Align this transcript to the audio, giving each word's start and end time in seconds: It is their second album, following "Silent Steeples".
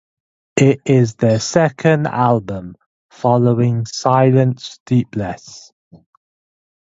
It 0.57 0.79
is 0.85 1.13
their 1.13 1.39
second 1.39 2.07
album, 2.07 2.75
following 3.11 3.85
"Silent 3.85 4.59
Steeples". 4.59 5.71